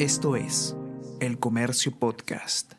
[0.00, 0.74] Esto es
[1.20, 2.72] El Comercio Podcast.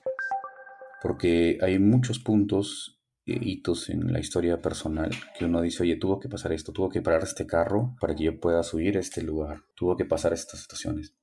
[1.04, 6.30] Porque hay muchos puntos hitos en la historia personal que uno dice, oye, tuvo que
[6.30, 9.62] pasar esto, tuvo que parar este carro para que yo pueda subir a este lugar,
[9.76, 11.16] tuvo que pasar estas situaciones.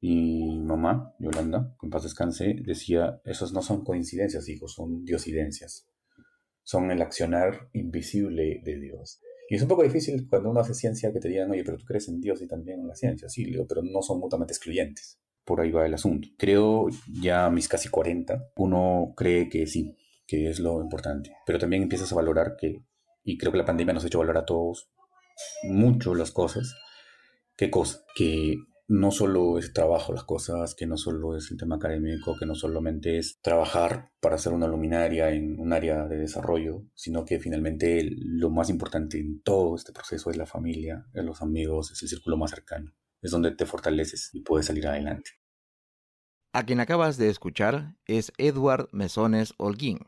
[0.00, 5.88] Y mamá, Yolanda, con paz descanse, decía, esos no son coincidencias, hijos, son diosidencias.
[6.64, 9.20] Son el accionar invisible de Dios.
[9.48, 11.84] Y es un poco difícil cuando uno hace ciencia que te digan, oye, pero tú
[11.84, 13.28] crees en Dios y también en la ciencia.
[13.28, 15.20] Sí, Leo, pero no son mutuamente excluyentes.
[15.44, 16.28] Por ahí va el asunto.
[16.38, 16.86] Creo
[17.20, 21.32] ya mis casi 40, uno cree que sí, que es lo importante.
[21.44, 22.84] Pero también empiezas a valorar que,
[23.24, 24.90] y creo que la pandemia nos ha hecho valorar a todos
[25.64, 26.74] mucho las cosas.
[27.56, 28.04] ¿Qué cosa?
[28.14, 28.56] Que
[28.88, 32.54] no solo es trabajo las cosas, que no solo es el tema académico, que no
[32.54, 38.08] solamente es trabajar para ser una luminaria en un área de desarrollo, sino que finalmente
[38.18, 42.08] lo más importante en todo este proceso es la familia, es los amigos, es el
[42.08, 45.30] círculo más cercano, es donde te fortaleces y puedes salir adelante.
[46.52, 50.00] A quien acabas de escuchar es Edward Mesones Holguín,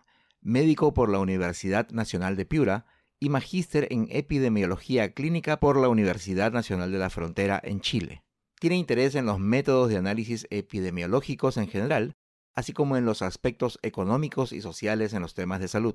[0.42, 2.86] médico por la Universidad Nacional de Piura
[3.18, 8.23] y magíster en epidemiología clínica por la Universidad Nacional de la Frontera en Chile
[8.64, 12.14] tiene interés en los métodos de análisis epidemiológicos en general,
[12.54, 15.92] así como en los aspectos económicos y sociales en los temas de salud.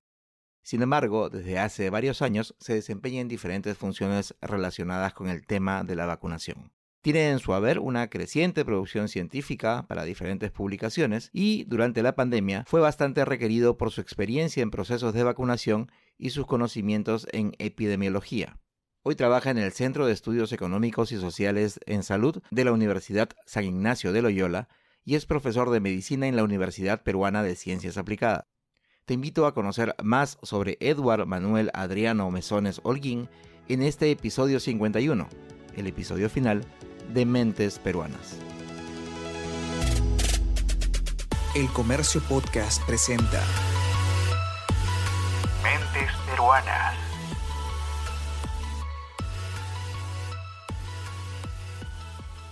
[0.63, 5.83] Sin embargo, desde hace varios años se desempeña en diferentes funciones relacionadas con el tema
[5.83, 6.71] de la vacunación.
[7.01, 12.65] Tiene en su haber una creciente producción científica para diferentes publicaciones y durante la pandemia
[12.67, 18.59] fue bastante requerido por su experiencia en procesos de vacunación y sus conocimientos en epidemiología.
[19.01, 23.29] Hoy trabaja en el Centro de Estudios Económicos y Sociales en Salud de la Universidad
[23.45, 24.67] San Ignacio de Loyola
[25.05, 28.45] y es profesor de medicina en la Universidad Peruana de Ciencias Aplicadas.
[29.05, 33.29] Te invito a conocer más sobre Edward Manuel Adriano Mesones Holguín
[33.69, 35.29] en este episodio 51,
[35.77, 36.65] el episodio final
[37.13, 38.37] de Mentes Peruanas.
[41.55, 43.41] El Comercio Podcast presenta
[45.63, 47.08] Mentes Peruanas.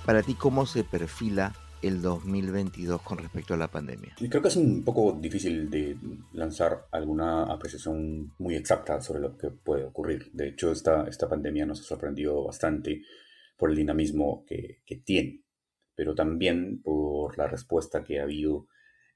[0.08, 4.16] Para ti, ¿cómo se perfila el 2022 con respecto a la pandemia?
[4.18, 5.98] Creo que es un poco difícil de
[6.32, 10.32] lanzar alguna apreciación muy exacta sobre lo que puede ocurrir.
[10.32, 13.02] De hecho, esta, esta pandemia nos ha sorprendido bastante
[13.58, 15.44] por el dinamismo que, que tiene,
[15.94, 18.70] pero también por la respuesta que ha habido,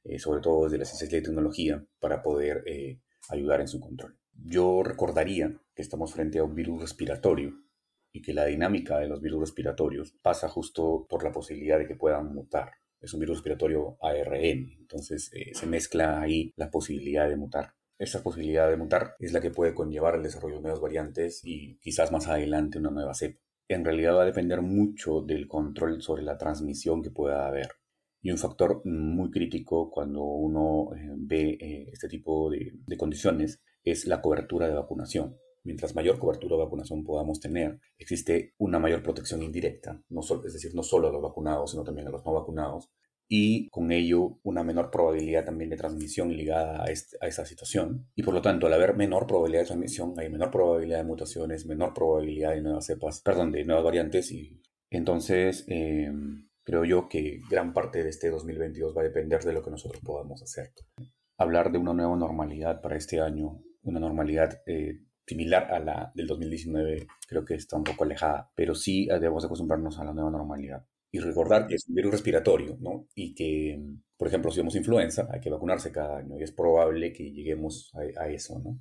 [0.04, 3.00] eh, sobre todo desde la ciencia y la tecnología, para poder eh,
[3.30, 4.18] ayudar en su control.
[4.34, 7.54] Yo recordaría que estamos frente a un virus respiratorio
[8.14, 11.96] y que la dinámica de los virus respiratorios pasa justo por la posibilidad de que
[11.96, 12.72] puedan mutar.
[13.00, 17.74] Es un virus respiratorio ARN, entonces eh, se mezcla ahí la posibilidad de mutar.
[17.98, 21.78] Esa posibilidad de mutar es la que puede conllevar el desarrollo de nuevas variantes y
[21.78, 23.40] quizás más adelante una nueva cepa.
[23.68, 27.70] En realidad va a depender mucho del control sobre la transmisión que pueda haber.
[28.22, 34.06] Y un factor muy crítico cuando uno eh, ve eh, este tipo de condiciones es
[34.06, 39.44] la cobertura de vacunación mientras mayor cobertura de vacunación podamos tener, existe una mayor protección
[39.44, 42.90] indirecta, no es decir, no solo a los vacunados, sino también a los no vacunados,
[43.34, 48.10] y con ello una menor probabilidad también de transmisión ligada a, este, a esa situación.
[48.14, 51.66] Y por lo tanto, al haber menor probabilidad de transmisión, hay menor probabilidad de mutaciones,
[51.66, 54.34] menor probabilidad de nuevas cepas, perdón, de nuevas variantes.
[54.34, 59.54] Y entonces, em, creo yo que gran parte de este 2022 va a depender de
[59.54, 60.74] lo que nosotros podamos hacer.
[61.38, 65.00] Hablar de una nueva normalidad para este año, una normalidad eh,
[65.32, 69.46] similar a la del 2019, creo que está un poco alejada, pero sí eh, debemos
[69.46, 70.86] acostumbrarnos a la nueva normalidad.
[71.10, 73.08] Y recordar que es un virus respiratorio, ¿no?
[73.16, 73.82] Y que,
[74.18, 77.94] por ejemplo, si tenemos influenza, hay que vacunarse cada año y es probable que lleguemos
[78.18, 78.80] a, eso, ¿no?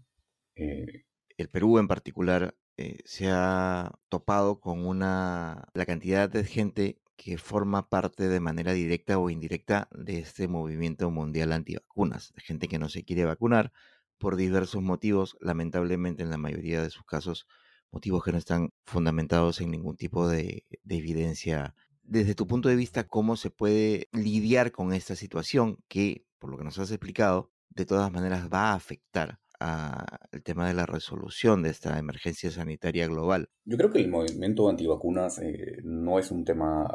[0.57, 1.05] Eh,
[1.39, 7.39] el Perú en particular eh, se ha topado con una la cantidad de gente que
[7.39, 12.89] forma parte de manera directa o indirecta de este movimiento mundial antivacunas, gente que no
[12.89, 13.73] se quiere vacunar,
[14.21, 17.47] por diversos motivos, lamentablemente en la mayoría de sus casos,
[17.91, 21.75] motivos que no están fundamentados en ningún tipo de, evidencia.
[22.03, 26.59] Desde tu punto de vista, ¿cómo se puede lidiar con esta situación que, por lo
[26.59, 31.63] que nos has explicado, de todas maneras va a afectar al tema de la resolución
[31.63, 33.49] de esta emergencia sanitaria global?
[33.65, 36.87] Yo creo que el movimiento antivacunas eh, no es un tema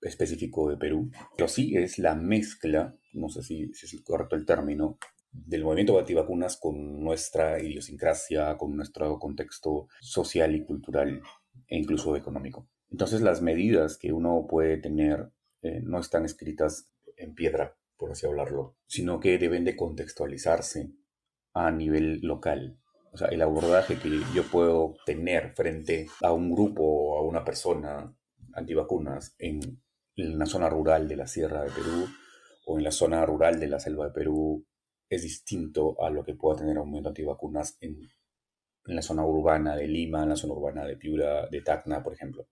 [0.00, 4.44] específico de Perú, pero sí es la mezcla, no sé si, si es correcto el
[4.44, 4.98] término,
[5.32, 11.22] del movimiento antivacunas con nuestra idiosincrasia, con nuestro contexto social y cultural
[11.66, 12.68] e incluso económico.
[12.90, 15.30] Entonces las medidas que uno puede tener
[15.62, 20.92] eh, no están escritas en piedra, por así hablarlo, sino que deben de contextualizarse
[21.54, 22.78] a nivel local.
[23.12, 27.44] O sea, el abordaje que yo puedo tener frente a un grupo o a una
[27.44, 28.14] persona
[28.54, 29.82] antivacunas en
[30.16, 32.08] en la zona rural de la Sierra de Perú
[32.66, 34.66] o en la zona rural de la selva de Perú
[35.14, 37.98] es distinto a lo que pueda tener un movimiento antivacunas en,
[38.86, 42.14] en la zona urbana de Lima, en la zona urbana de Piura, de Tacna, por
[42.14, 42.48] ejemplo.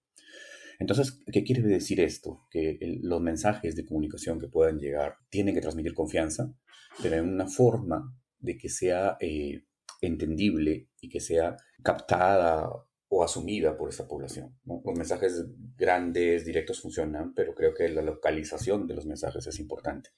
[0.79, 2.47] Entonces, ¿qué quiere decir esto?
[2.51, 6.55] Que los mensajes de comunicación que puedan llegar tienen que transmitir confianza,
[7.03, 9.65] pero en una forma de que sea eh,
[10.01, 12.71] entendible y que sea captada
[13.09, 14.59] o asumida por esa población.
[14.65, 15.45] Los mensajes
[15.77, 20.11] grandes, directos funcionan, pero creo que la localización de los mensajes es importante.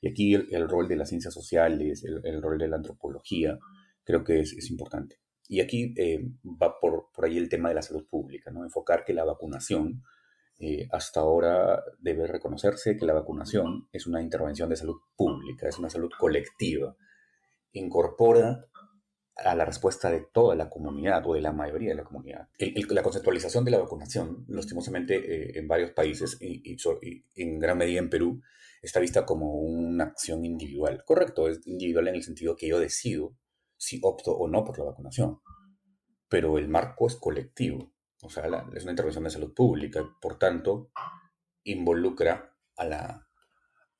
[0.00, 3.58] Y aquí el, rol de las ciencias sociales, el, rol de la antropología,
[4.04, 5.16] creo que es, es importante.
[5.46, 8.64] Y aquí eh, va por, por, ahí el tema de la salud pública, ¿no?
[8.64, 10.02] enfocar que la vacunación,
[10.58, 15.78] eh, hasta ahora debe reconocerse que la vacunación es una intervención de salud pública, es
[15.78, 16.94] una salud colectiva,
[17.72, 18.66] incorpora
[19.36, 22.48] a la respuesta de toda la comunidad o de la mayoría de la comunidad.
[22.58, 28.00] la conceptualización de la vacunación, lastimosamente eh, en varios países y, y, en gran medida
[28.00, 28.42] en Perú,
[28.82, 31.04] está vista como una acción individual.
[31.04, 33.36] Correcto, es individual en el sentido que yo decido
[33.76, 35.40] si opto o no por la vacunación,
[36.28, 38.44] pero el marco es colectivo, o sea,
[38.74, 40.90] es una intervención de salud pública, por tanto,
[41.64, 43.28] involucra a la,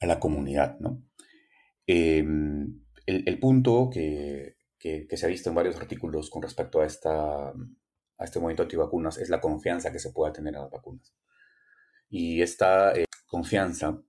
[0.00, 0.78] a la comunidad.
[0.80, 1.02] ¿no?
[1.86, 7.48] Em, el, punto que, que, se ha visto en varios artículos con respecto a, esta,
[7.48, 11.14] a este movimiento antivacunas es la confianza que se pueda tener a las vacunas.
[12.08, 14.02] Y esta eh, confianza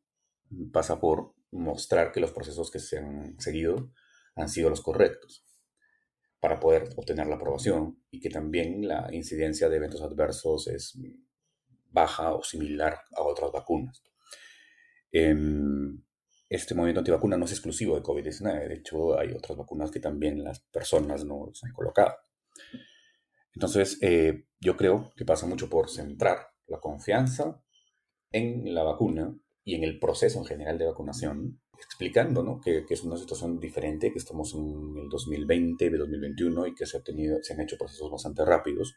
[0.72, 3.92] pasa por mostrar que los procesos que se han seguido
[4.36, 5.46] han sido los correctos
[6.40, 10.98] para poder obtener la aprobación y que también la incidencia de eventos adversos es
[11.92, 14.02] baja o similar a otras vacunas.
[15.12, 16.02] Em,
[16.50, 20.44] este movimiento antivacuna no es exclusivo de COVID-19, de hecho hay otras vacunas que también
[20.44, 22.16] las personas no se han colocado.
[23.54, 27.62] Entonces, eh, yo creo que pasa mucho por centrar la confianza
[28.32, 32.60] en la vacuna y en el proceso en general de vacunación, explicando ¿no?
[32.60, 36.98] que, es una situación diferente, que estamos en el 2020, de 2021 y que se,
[36.98, 38.96] ha tenido, se han hecho procesos bastante rápidos,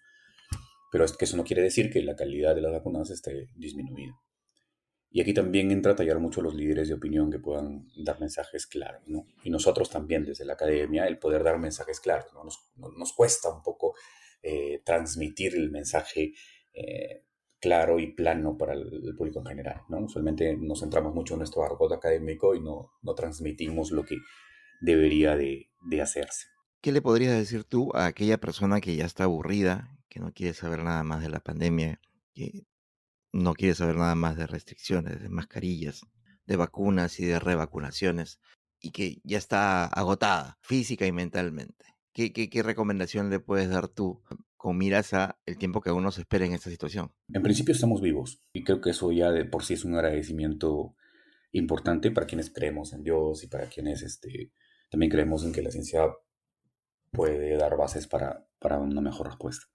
[0.90, 4.14] pero es que eso no quiere decir que la calidad de las vacunas esté disminuida.
[5.11, 8.66] Y aquí también entra a tallar mucho los líderes de opinión que puedan dar mensajes
[8.66, 9.26] claros, ¿no?
[9.44, 12.43] Y nosotros también desde la academia, el poder dar mensajes claros, ¿no?
[12.43, 13.94] Nos, nos cuesta un poco
[14.43, 16.34] eh, transmitir el mensaje
[16.72, 17.25] eh,
[17.64, 20.00] claro y plano para el, público en general, ¿no?
[20.00, 24.19] Usualmente nos centramos mucho en nuestro argot académico y no, no transmitimos lo que
[24.82, 26.49] debería de, de hacerse.
[26.82, 30.52] ¿Qué le podrías decir tú a aquella persona que ya está aburrida, que no quiere
[30.52, 32.02] saber nada más de la pandemia,
[32.34, 32.66] que
[33.32, 36.02] no quiere saber nada más de restricciones, de mascarillas,
[36.44, 38.40] de vacunas y de revacunaciones,
[38.78, 41.87] y que ya está agotada física y mentalmente.
[42.12, 44.22] ¿Qué, qué, recomendación le puedes dar tú
[44.64, 47.12] con miras a el tiempo que uno se espera en esta situación?
[47.28, 50.96] En principio estamos vivos y creo que eso ya de por sí es un agradecimiento
[51.52, 54.52] importante para quienes creemos en Dios y para quienes este,
[54.88, 56.06] también creemos en que la ciencia
[57.11, 59.66] puede dar bases para, para una mejor respuesta.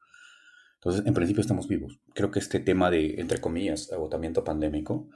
[0.78, 2.02] Entonces, en principio estamos vivos.
[2.16, 5.08] Creo que este tema de, entre comillas, agotamiento pandémico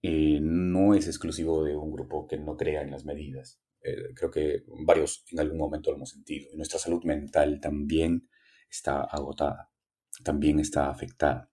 [0.00, 3.60] eh, no es exclusivo de un grupo que no crea en las medidas.
[3.82, 6.48] Eh, creo que varios en algún momento lo hemos sentido.
[6.56, 8.30] Nuestra salud mental también
[8.72, 9.70] está agotada,
[10.24, 11.50] también está afectada.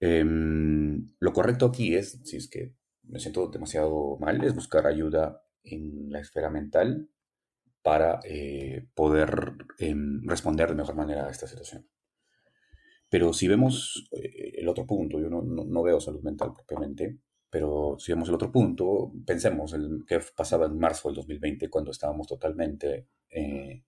[0.00, 5.42] Em, lo correcto aquí es, si es que me siento demasiado mal, es buscar ayuda
[5.64, 7.08] en la esfera mental
[7.82, 11.88] para eh, poder em, responder de mejor manera a esta situación.
[13.08, 17.18] Pero si vemos eh, el otro punto, yo no, veo salud mental propiamente,
[17.48, 21.90] pero si vemos el otro punto, pensemos en qué pasaba en marzo del 2020 cuando
[21.92, 23.84] estábamos totalmente eh,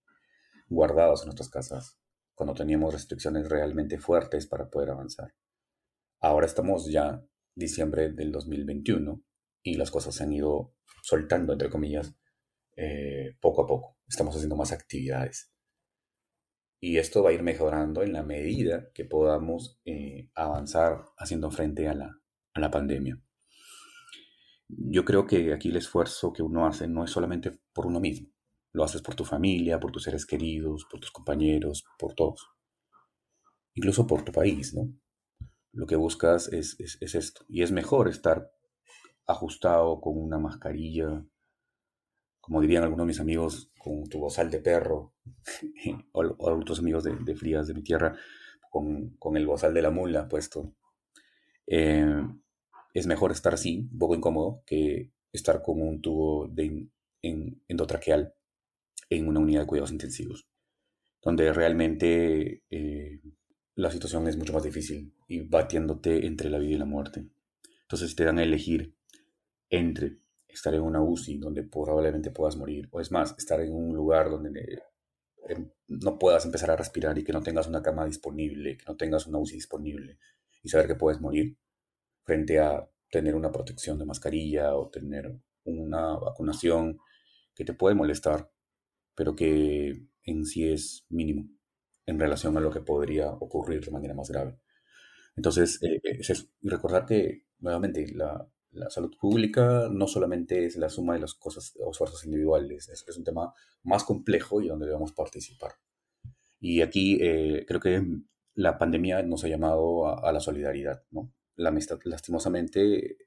[0.71, 1.99] guardados en nuestras casas,
[2.35, 5.35] cuando teníamos restricciones realmente fuertes para poder avanzar.
[6.21, 7.23] Ahora estamos ya
[7.55, 9.23] diciembre del 2021
[9.63, 12.15] y las cosas se han ido soltando, entre comillas,
[12.77, 13.99] eh, poco a poco.
[14.09, 15.53] Estamos haciendo más actividades.
[16.81, 21.89] Y esto va a ir mejorando en la medida que podamos eh, avanzar haciendo frente
[21.89, 22.19] a la,
[22.55, 23.21] a la pandemia.
[24.69, 28.31] Yo creo que aquí el esfuerzo que uno hace no es solamente por uno mismo.
[28.73, 32.49] Lo haces por tu familia, por tus seres queridos, por tus compañeros, por todos.
[33.75, 34.93] Incluso por tu país, ¿no?
[35.73, 37.45] Lo que buscas es, es esto.
[37.49, 38.51] Y es mejor estar
[39.31, 41.25] ajustado con una mascarilla,
[42.41, 45.15] como dirían algunos de mis amigos, con tu bozal de perro,
[46.13, 48.17] o, otros amigos de, Frías de mi tierra,
[48.71, 50.75] con, el bozal de la mula puesto.
[51.67, 52.27] Eh,
[52.93, 56.89] es mejor estar así, un poco incómodo, que estar con un tubo de
[57.23, 58.35] endotraqueal
[59.11, 60.49] en una unidad de cuidados intensivos,
[61.21, 63.21] donde realmente eh,
[63.75, 67.27] la situación es mucho más difícil y batiéndote entre la vida y la muerte.
[67.83, 68.95] Entonces, te dan a elegir
[69.69, 73.95] entre estar en una UCI donde probablemente puedas morir, o es más, estar en un
[73.95, 74.83] lugar donde
[75.49, 78.97] eh, no puedas empezar a respirar y que no tengas una cama disponible, que no
[78.97, 80.19] tengas una UCI disponible
[80.63, 81.57] y saber que puedes morir,
[82.25, 86.99] frente a tener una protección de mascarilla o tener una vacunación
[87.55, 88.51] que te puede molestar,
[89.15, 91.49] pero que en sí es mínimo
[92.07, 94.59] en relación a lo que podría ocurrir de manera más grave.
[95.37, 96.47] Entonces, eh, eh, es eso.
[96.61, 101.35] Y recordar que, nuevamente, la, la, salud pública no solamente es la suma de las
[101.35, 105.73] cosas o esfuerzos individuales, es, es un tema más complejo y donde debemos participar.
[106.59, 108.05] Y aquí eh, creo que
[108.55, 111.33] la pandemia nos ha llamado a, a la solidaridad, ¿no?
[111.57, 111.71] La,
[112.05, 113.19] lastimosamente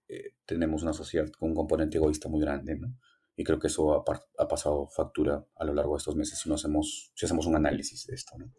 [0.45, 2.97] tenemos una sociedad con un componente egoísta muy grande, ¿no?
[3.35, 4.03] Y creo que eso ha,
[4.37, 8.05] ha, pasado factura a lo largo de estos meses si, hacemos, si hacemos un análisis
[8.05, 8.53] de esto, ¿no?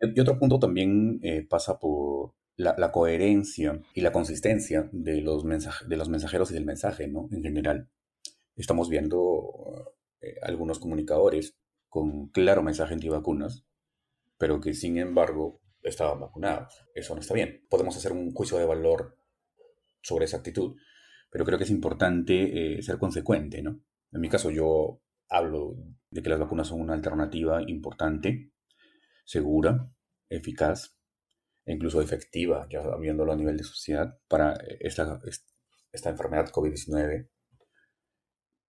[0.00, 6.08] Y otro punto también pasa por la, coherencia y la consistencia de los, de los
[6.08, 7.28] mensajeros y del mensaje, ¿no?
[7.30, 7.88] En general.
[8.56, 11.56] Estamos viendo eh, algunos comunicadores
[11.88, 13.66] con claro mensaje antivacunas,
[14.38, 16.86] pero que sin embargo estaban vacunados.
[16.94, 17.64] Eso no está bien.
[17.68, 19.18] Podemos hacer un juicio de valor
[20.02, 20.76] sobre esa actitud,
[21.30, 23.80] pero creo que es importante eh, ser consecuente, ¿no?
[24.16, 25.76] En mi caso yo hablo
[26.10, 28.50] de que las vacunas son una alternativa importante,
[29.26, 29.92] segura,
[30.30, 30.96] eficaz,
[31.66, 35.20] e incluso efectiva, ya viéndolo a nivel de sociedad, para esta,
[35.92, 37.28] esta enfermedad COVID-19.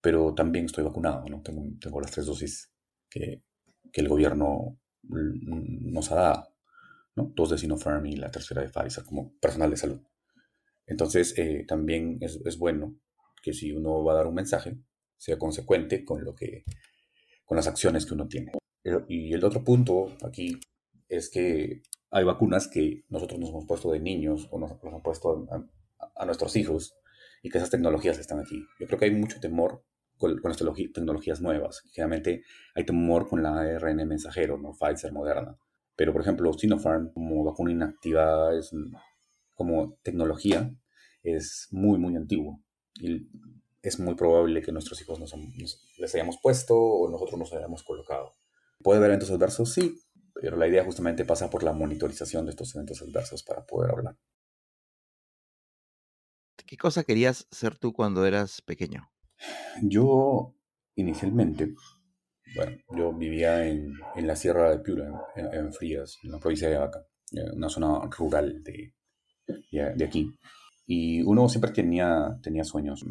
[0.02, 1.42] Pero también estoy vacunado, ¿no?
[1.42, 2.74] Tengo, tengo las tres dosis
[3.10, 3.42] que,
[3.94, 6.56] que, el gobierno nos ha dado,
[7.16, 7.32] ¿no?
[7.34, 10.02] Dos de Sinopharm y la tercera de Pfizer, como personal de salud.
[10.86, 13.00] Entonces, eh, también es, es bueno
[13.42, 14.78] que si uno va a dar un mensaje,
[15.18, 16.64] sea consecuente con lo que
[17.46, 18.52] con las acciones que uno tiene.
[19.08, 20.60] Y el otro punto aquí
[21.08, 21.82] es que
[22.12, 25.48] hay vacunas que nosotros nos hemos puesto de niños o nos, hemos puesto
[26.16, 26.96] a, nuestros hijos
[27.42, 28.62] y que esas tecnologías están aquí.
[28.80, 29.84] Yo creo que hay mucho temor
[30.18, 31.84] con, con las tecnologías nuevas.
[31.94, 32.44] Generalmente
[32.76, 34.74] hay temor con la ARN mensajero, ¿no?
[34.74, 35.58] Pfizer, Moderna.
[35.96, 38.72] Pero, por ejemplo, Sinopharm, como vacuna inactivada, es,
[39.56, 40.72] como tecnología,
[41.24, 42.62] es muy, muy antiguo.
[43.02, 43.28] Y
[43.82, 47.84] es muy probable que nuestros hijos nos, nos, les hayamos puesto o nosotros nos hayamos
[47.84, 48.34] colocado.
[48.84, 49.74] ¿Puede haber eventos adversos?
[49.74, 50.00] Sí,
[50.34, 54.18] pero la idea justamente pasa por la monitorización de estos eventos adversos para poder hablar.
[56.66, 59.10] ¿Qué cosa querías ser tú cuando eras pequeño?
[59.82, 60.54] Yo,
[60.96, 61.74] inicialmente,
[62.56, 66.78] bueno, yo vivía en, en la Sierra de Piura, en, Frías, en la provincia de
[66.78, 67.06] Vaca,
[67.54, 68.94] una zona rural de,
[69.72, 70.30] de, aquí.
[70.86, 73.06] Y uno siempre tenía, tenía sueños.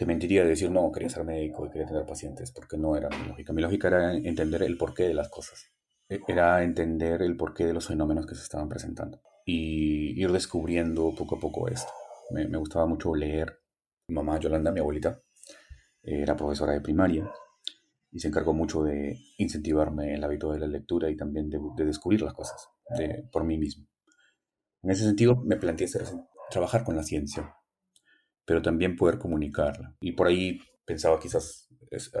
[0.00, 3.28] Te mentiría decir, no, quería ser médico y quería tener pacientes, porque no era mi
[3.28, 3.52] lógica.
[3.52, 5.70] Mi lógica era entender el porqué de las cosas.
[6.08, 11.14] E-, era entender el porqué de los fenómenos que se estaban presentando y ir descubriendo
[11.14, 11.92] poco a poco esto.
[12.30, 13.60] Me, me gustaba mucho leer.
[14.08, 15.20] Mi mamá Yolanda, mi abuelita,
[16.02, 17.30] era profesora de primaria
[18.10, 21.84] y se encargó mucho de incentivarme el hábito de la lectura y también de, de
[21.84, 23.86] descubrir las cosas de, por mí mismo.
[24.82, 25.88] En ese sentido, me planteé
[26.50, 27.54] trabajar con la ciencia,
[28.44, 29.94] pero también poder comunicarla.
[30.00, 31.68] Y por ahí pensaba quizás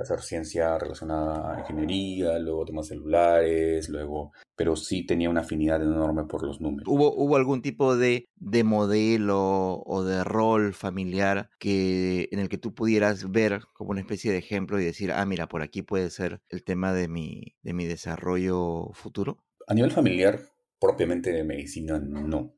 [0.00, 6.24] hacer ciencia relacionada a ingeniería, luego temas celulares, luego, pero sí tenía una afinidad enorme
[6.24, 6.86] por los números.
[6.88, 12.58] ¿Hubo, hubo algún tipo de, de modelo o de rol familiar que, en el que
[12.58, 16.10] tú pudieras ver como una especie de ejemplo y decir, ah, mira, por aquí puede
[16.10, 19.44] ser el tema de mi, de mi desarrollo futuro?
[19.68, 20.40] A nivel familiar,
[20.80, 22.54] propiamente de medicina, no.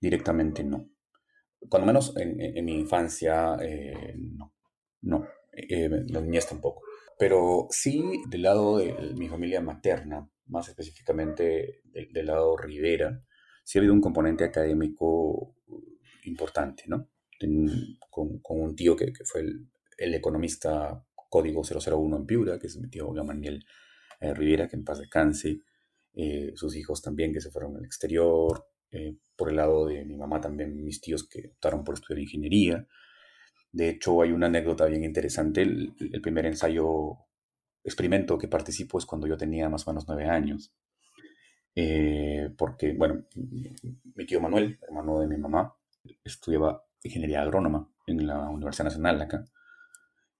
[0.00, 0.88] Directamente no.
[1.68, 4.52] Cuando menos en, en, mi infancia, eh, no.
[5.02, 6.82] No eh, la niñez tampoco.
[7.18, 13.22] Pero sí, del lado de mi familia materna, más específicamente del, lado Rivera,
[13.64, 15.56] sí ha habido un componente académico
[16.24, 17.08] importante, ¿no?
[18.10, 22.66] con, con, un tío que, que fue el, el, economista código 001 en Piura, que
[22.66, 23.64] es mi tío Gamaniel
[24.20, 25.60] eh, Rivera, que en paz descanse,
[26.14, 30.16] eh, sus hijos también que se fueron al exterior, eh, por el lado de mi
[30.16, 32.86] mamá también mis tíos que optaron por estudiar ingeniería,
[33.76, 35.60] de hecho, hay una anécdota bien interesante.
[35.60, 37.18] El, primer ensayo,
[37.84, 40.72] experimento que participo es cuando yo tenía más o menos nueve años.
[41.74, 45.76] Eh, porque, bueno, mi tío Manuel, hermano de mi mamá,
[46.24, 49.44] estudiaba ingeniería agrónoma en la Universidad Nacional acá.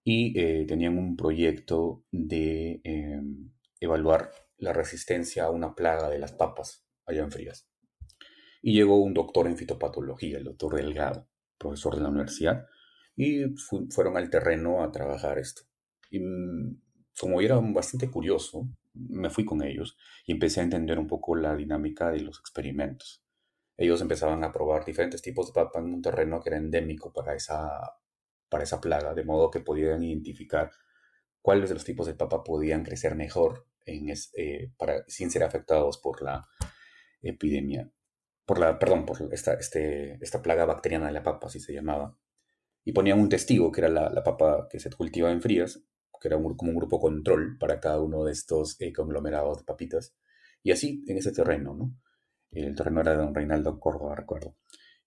[0.03, 3.21] Y eh, tenían un proyecto de eh,
[3.81, 7.69] evaluar la resistencia a una plaga de las papas allá en Frías.
[8.67, 12.67] Y llegó un doctor en fitopatología, el doctor Delgado, profesor de la universidad,
[13.15, 13.45] y
[13.91, 15.63] fueron al terreno a trabajar esto.
[16.11, 16.83] Y mm,
[17.17, 19.97] como era bastante curioso, me fui con ellos
[20.27, 23.23] y empecé a entender un poco la dinámica de los experimentos.
[23.77, 27.37] ellos empezaban a probar diferentes tipos de papa en un terreno que era endémico para
[27.37, 27.71] esa,
[28.49, 30.73] para esa plaga, de modo que podían identificar
[31.41, 35.99] cuáles de los tipos de papa podían crecer mejor en eh, para, sin ser afectados
[35.99, 36.49] por la
[37.23, 37.93] epidemia,
[38.47, 42.17] por la, perdón, por esta, este, esta plaga bacteriana de la papa, así se llamaba.
[42.85, 45.83] Y ponían un testigo, que era la, papa que se cultiva en frías,
[46.21, 50.15] que era como un grupo control para cada uno de estos eh, conglomerados de papitas.
[50.63, 51.97] Y así en ese terreno, ¿no?
[52.53, 54.57] El terreno era de don Reinaldo Córdoba, recuerdo.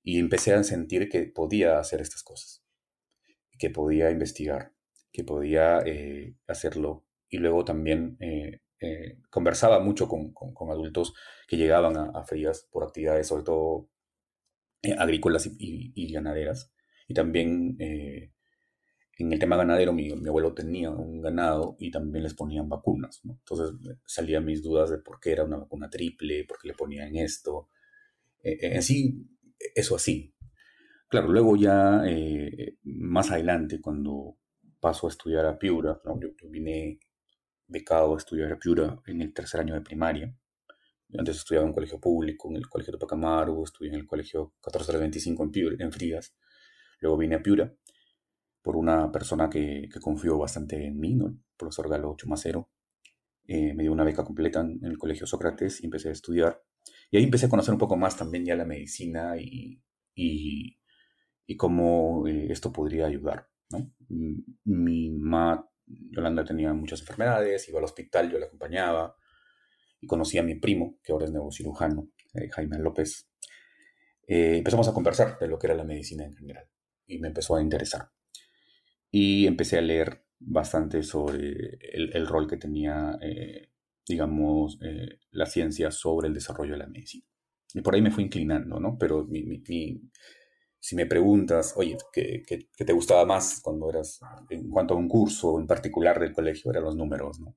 [0.04, 2.64] Y empecé a sentir que podía hacer estas cosas,
[3.58, 4.74] que podía investigar,
[5.12, 7.06] que podía eh, hacerlo.
[7.30, 10.34] Y luego también eh, eh, conversaba mucho con,
[10.72, 11.14] adultos
[11.48, 13.90] que llegaban a, frías por actividades, sobre todo
[14.98, 16.74] agrícolas y, ganaderas.
[17.08, 17.78] Y también
[19.20, 23.22] en el tema ganadero, mi, abuelo tenía un ganado y también les ponían vacunas.
[23.26, 27.16] Entonces salían mis dudas de por qué era una vacuna triple, por qué le ponían
[27.18, 27.70] esto.
[28.42, 29.28] Eh, eh, en sí,
[29.76, 30.34] eso así.
[31.10, 34.38] Claro, luego ya eh, más adelante, cuando
[34.80, 37.00] paso a estudiar a Piura, yo, vine
[37.70, 40.36] becado a estudiar a Piura en el tercer año de primaria.
[41.18, 44.54] Antes estudiaba en un colegio público, en el colegio de Pacamaru, estudié en el colegio
[44.66, 46.36] 1425 en, Piura, en Frías.
[47.00, 47.74] Luego vine a Piura
[48.62, 51.28] por una persona que, que confió bastante en mí, ¿no?
[51.28, 52.70] el profesor Galo Chumacero.
[53.48, 56.62] Eh, me dio una beca completa en, el Colegio Sócrates y empecé a estudiar.
[57.10, 59.82] Y ahí empecé a conocer un poco más también ya la medicina y,
[60.14, 60.78] y,
[61.48, 63.50] y cómo eh, esto podría ayudar.
[63.72, 63.92] ¿no?
[64.66, 69.16] Mi mamá, Yolanda, tenía muchas enfermedades, iba al hospital, yo la acompañaba
[70.00, 73.30] y conocí a mi primo, que ahora es neurocirujano, eh, Jaime López.
[74.28, 76.68] empezamos a conversar de lo que era la medicina en general
[77.08, 78.12] y me empezó a interesar
[79.12, 83.70] y empecé a leer bastante sobre el, rol que tenía, eh,
[84.08, 87.26] digamos, eh, la ciencia sobre el desarrollo de la medicina.
[87.74, 88.98] Y por ahí me fui inclinando, ¿no?
[88.98, 89.28] Pero
[90.80, 92.44] si me preguntas, oye, ¿qué,
[92.78, 94.20] te gustaba más cuando eras,
[94.50, 97.56] en cuanto a un curso en particular del colegio, eran los números, ¿no?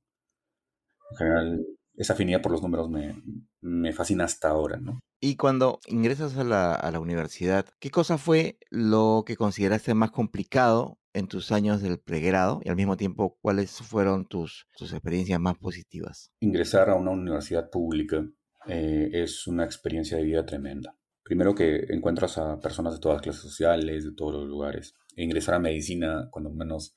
[1.12, 3.22] En general, esa afinidad por los números me,
[3.60, 5.00] me fascina hasta ahora, ¿no?
[5.20, 10.10] Y cuando ingresas a la, a la universidad, ¿qué cosa fue lo que consideraste más
[10.10, 15.38] complicado en tus años del pregrado y al mismo tiempo cuáles fueron tus, tus experiencias
[15.38, 16.32] más positivas?
[16.40, 18.26] Ingresar a una universidad pública
[18.66, 20.96] eh, es una experiencia de vida tremenda.
[21.22, 24.94] Primero que encuentras a personas de todas las clases sociales, de todos los lugares.
[25.16, 26.96] E ingresar a medicina, cuando menos,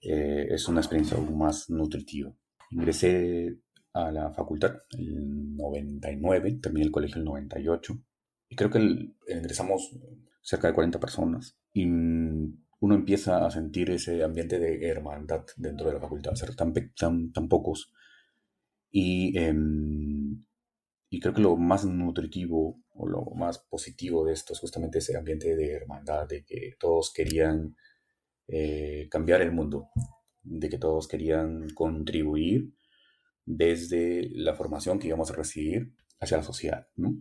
[0.00, 2.32] eh, es una experiencia aún más nutritiva.
[2.70, 3.58] Ingresé
[3.92, 7.98] a la facultad el 99, terminé el colegio el 98,
[8.48, 8.78] y creo que
[9.28, 9.90] ingresamos
[10.42, 11.56] cerca de 40 personas.
[11.72, 16.74] Y uno empieza a sentir ese ambiente de hermandad dentro de la facultad, ser tan,
[16.96, 17.92] tan, tan pocos.
[18.90, 20.11] Y, em,
[21.12, 25.14] y creo que lo más nutritivo o lo más positivo de esto es justamente ese
[25.14, 27.76] ambiente de hermandad, de que todos querían
[28.48, 29.90] eh, cambiar el mundo,
[30.42, 32.72] de que todos querían contribuir
[33.44, 36.88] desde la formación que íbamos a recibir hacia la sociedad.
[36.96, 37.20] ¿no?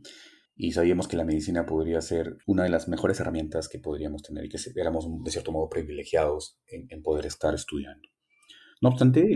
[0.56, 4.46] y sabíamos que la medicina podría ser una de las mejores herramientas que podríamos tener
[4.46, 8.08] y que éramos de cierto modo privilegiados en, poder estar estudiando.
[8.80, 9.28] No obstante,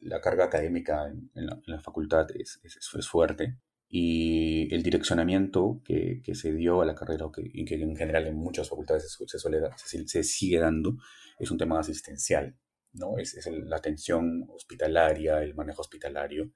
[0.00, 3.56] la carga académica en, la, facultad es, es, fuerte
[3.88, 8.36] y el direccionamiento que, que, se dio a la carrera, y que en general en
[8.36, 10.98] muchas facultades se, suele se, sigue dando,
[11.38, 12.56] es un tema asistencial,
[12.92, 13.18] ¿no?
[13.18, 16.52] Es, es la atención hospitalaria, el manejo hospitalario,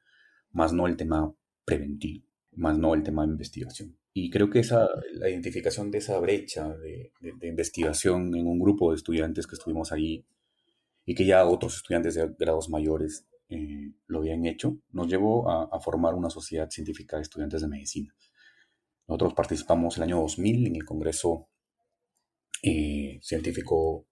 [0.51, 3.97] más no el tema preventivo más no el tema de investigación.
[4.15, 8.97] Y creo que esa, la identificación de esa brecha de, investigación en un grupo de
[8.97, 10.27] estudiantes que estuvimos ahí
[11.05, 15.81] y que ya otros estudiantes de grados mayores eh, lo habían hecho, nos llevó a,
[15.81, 18.15] formar una sociedad científica de estudiantes de medicina.
[19.07, 21.49] Nosotros participamos el año 2000 en el Congreso
[22.63, 24.07] eh, Científico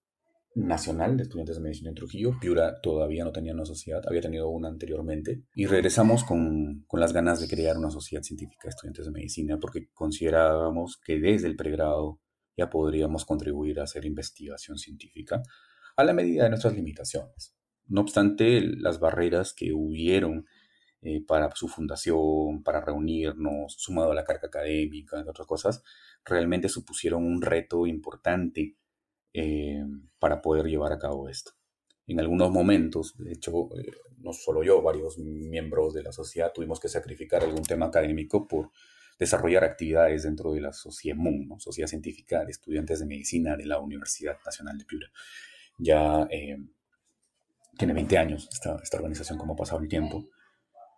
[0.55, 2.39] nacional de estudiantes de medicina en Trujillo.
[2.41, 5.45] Piura todavía no tenía una sociedad, había tenido una anteriormente.
[5.55, 9.59] Y regresamos con, con, las ganas de crear una sociedad científica de estudiantes de medicina
[9.61, 12.21] porque considerábamos que desde el pregrado
[12.57, 15.43] ya podríamos contribuir a hacer investigación científica
[15.97, 17.55] a la medida de nuestras limitaciones.
[17.91, 20.47] No obstante, las barreras que hubieron
[21.03, 25.83] eh, para su fundación, para reunirnos, sumado a la carga académica, entre otras cosas,
[26.25, 28.77] realmente supusieron un reto importante
[29.35, 29.85] eh,
[30.21, 31.53] para poder llevar a cabo esto.
[32.07, 36.79] En algunos momentos, de hecho, eh, no solo yo, varios miembros de la sociedad tuvimos
[36.79, 38.71] que sacrificar algún tema académico por
[39.19, 43.81] desarrollar actividades dentro de la Sociedad MUN, Sociedad Científica de Estudiantes de Medicina de la
[43.81, 45.11] Universidad Nacional de Piura.
[45.79, 46.29] Ya
[47.79, 50.29] tiene 20 años esta, esta, organización, como ha pasado el tiempo.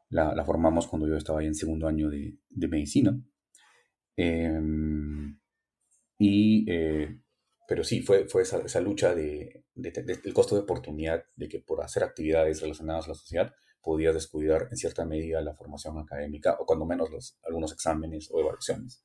[0.08, 3.18] La, formamos cuando yo estaba ahí en segundo año de, de medicina
[4.16, 5.38] Em,
[6.18, 7.20] y, eh,
[7.66, 11.82] pero sí, fue, fue esa, esa lucha de, del costo de oportunidad de que por
[11.82, 16.66] hacer actividades relacionadas a la sociedad podías descuidar en cierta medida la formación académica o
[16.66, 19.04] cuando menos los, algunos exámenes o evaluaciones.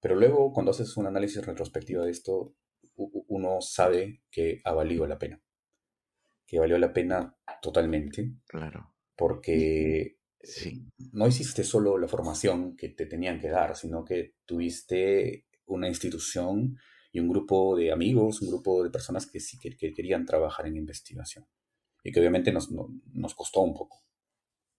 [0.00, 2.54] Pero luego, cuando haces un análisis retrospectivo de esto,
[2.96, 5.40] uno sabe que ha valido la pena.
[6.48, 8.32] Que valió la pena totalmente.
[8.46, 8.94] Claro.
[9.14, 10.88] Porque sí.
[11.12, 16.78] no hiciste solo la formación que te tenían que dar, sino que tuviste una institución
[17.12, 20.76] y un grupo de amigos, un grupo de personas que sí que, querían trabajar en
[20.76, 21.46] investigación.
[22.02, 24.04] Y que obviamente nos, nos costó un poco.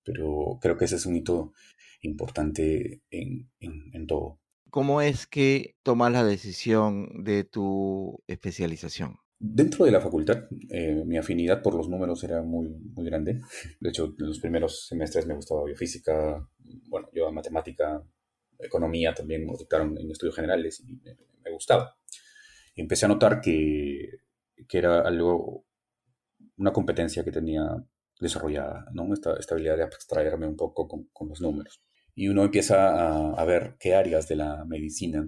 [0.04, 1.54] Pero creo que ese es un hito
[2.02, 4.40] importante en, en, en todo.
[4.70, 9.18] ¿Cómo es que tomas la decisión de tu especialización?
[9.40, 13.42] Dentro de la facultad, eh, mi afinidad por los números era muy, muy grande.
[13.80, 16.46] De hecho, en los primeros semestres me gustaba biofísica,
[16.90, 18.04] bueno, yo matemática,
[18.60, 21.96] economía también me dictaron en estudios generales y me, gustaba.
[22.76, 24.20] Empecé a notar que,
[24.68, 25.66] que, era algo,
[26.58, 27.64] una competencia que tenía
[28.20, 29.14] desarrollada, ¿no?
[29.14, 31.82] Esta, esta habilidad de abstraerme un poco con, con los números
[32.20, 35.26] y uno empieza a, ver qué áreas de la medicina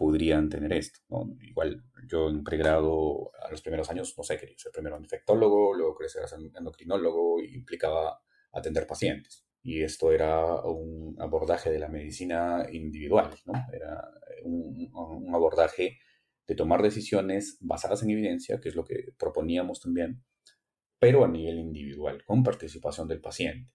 [0.00, 0.98] podrían tener esto.
[1.42, 5.94] Igual yo en pregrado, a los primeros años, no sé, quería ser primero infectólogo, luego
[5.94, 8.18] quería ser endocrinólogo implicaba
[8.50, 9.44] atender pacientes.
[9.62, 13.28] Y esto era un abordaje de la medicina individual.
[13.74, 14.02] Era
[14.42, 15.98] un, un abordaje
[16.46, 20.24] de tomar decisiones basadas en evidencia, que es lo que proponíamos también,
[20.98, 23.70] pero a nivel individual, con participación del paciente.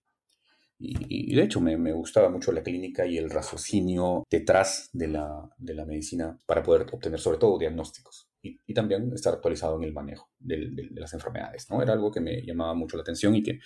[0.77, 5.49] Y, de hecho me, me, gustaba mucho la clínica y el raciocinio detrás de la,
[5.57, 9.83] de la medicina para poder obtener sobre todo diagnósticos y, y también estar actualizado en
[9.83, 11.69] el manejo de, de, las enfermedades.
[11.69, 11.81] ¿no?
[11.81, 13.59] Era algo que me llamaba mucho la atención y que,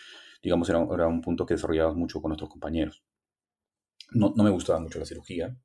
[0.44, 3.04] digamos, era, era un punto que desarrollábamos mucho con nuestros compañeros.
[4.12, 5.58] No, no me gustaba mucho la cirugía,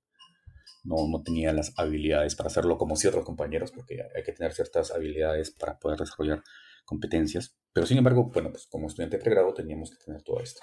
[0.82, 4.52] no, no, tenía las habilidades para hacerlo como si otros compañeros, porque hay que tener
[4.52, 6.42] ciertas habilidades para poder desarrollar
[6.84, 7.56] competencias.
[7.72, 10.60] Pero sin embargo, bueno, pues como estudiante de pregrado teníamos que tener todo esto.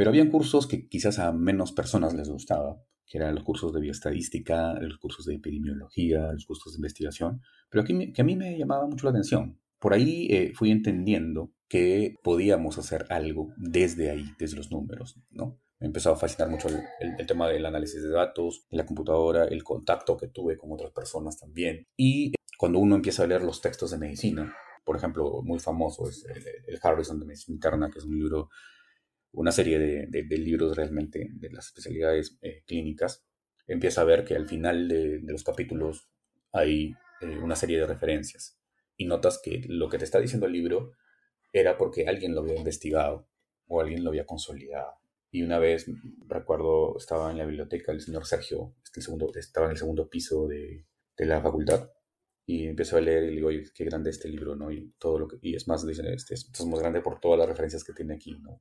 [0.00, 3.82] Pero habían cursos que quizás a menos personas les gustaba, que eran los cursos de
[3.82, 8.56] bioestadística, los cursos de epidemiología, los cursos de investigación, pero que, que a mí me
[8.56, 9.60] llamaba mucho la atención.
[9.78, 15.60] Por ahí eh, fui entendiendo que podíamos hacer algo desde ahí, desde los números, ¿no?
[15.80, 20.16] Me empezó a fascinar mucho el, tema del análisis de datos, la computadora, el contacto
[20.16, 21.86] que tuve con otras personas también.
[21.94, 24.50] Y cuando uno empieza a leer los textos de medicina,
[24.82, 28.48] por ejemplo, muy famoso es el, el Harrison de Medicina Interna, que es un libro
[29.32, 33.24] una serie de, libros realmente de las especialidades eh, clínicas,
[33.66, 36.08] empieza a ver que al final de, los capítulos
[36.52, 38.58] hay eh, una serie de referencias
[38.96, 40.92] y notas que lo que te está diciendo el libro
[41.52, 43.28] era porque alguien lo había investigado
[43.68, 44.94] o alguien lo había consolidado.
[45.32, 45.86] Y una vez,
[46.26, 50.48] recuerdo, estaba en la biblioteca el señor Sergio, este segundo, estaba en el segundo piso
[50.48, 50.86] de,
[51.18, 51.88] la facultad,
[52.46, 54.72] y empezó a leer y le digo, oye, qué grande este libro, ¿no?
[54.72, 57.48] Y todo lo que, y es más, dicen, este, es más grande por todas las
[57.48, 58.60] referencias que tiene aquí, ¿no?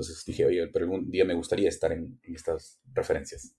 [0.00, 3.54] Entonces dije, oye, pero algún día me gustaría estar en, estas referencias.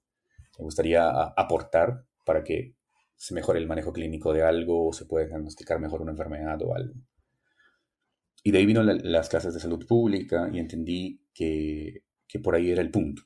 [0.58, 2.75] Me gustaría aportar para que
[3.15, 6.73] se mejore el manejo clínico de algo o se pueda diagnosticar mejor una enfermedad o
[6.73, 6.95] algo.
[8.43, 12.71] Y de ahí vino las clases de salud pública y entendí que, que por ahí
[12.71, 13.21] era el punto.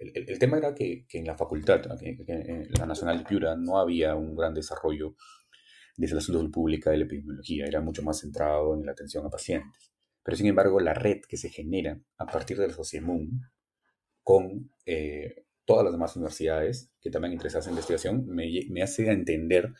[0.00, 3.78] El, el, tema era que, que, en la facultad, en la Nacional de Piura, no
[3.78, 5.14] había un gran desarrollo
[5.96, 9.30] de la salud pública de la epidemiología, era mucho más centrado en la atención a
[9.30, 9.92] pacientes.
[10.22, 13.42] Pero sin embargo, la red que se genera a partir del SOCIEMUN
[14.22, 19.72] con eh, todas las demás universidades que también interesadas en investigación me, me hace entender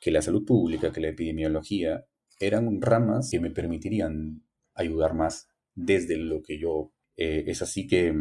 [0.00, 2.06] que la salud pública, que la epidemiología
[2.38, 4.44] eran ramas que me permitirían
[4.74, 6.92] ayudar más desde lo que yo...
[7.16, 8.14] Eh, es así que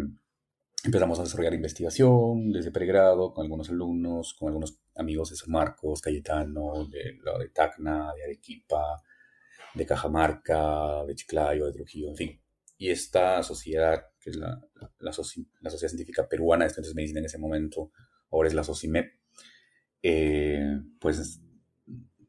[0.85, 6.01] empezamos a desarrollar investigación desde pregrado con algunos alumnos, con algunos amigos de San Marcos,
[6.01, 9.01] Cayetano, de, de Tacna, de Arequipa,
[9.75, 12.41] de Cajamarca, de Chiclayo, de Trujillo, en fin.
[12.77, 14.61] Y esta sociedad, que es la,
[14.99, 17.91] la, Sociedad Científica Peruana de Estudiantes de en ese momento,
[18.31, 19.13] ahora es la SOCIMEP,
[20.01, 21.41] eh, pues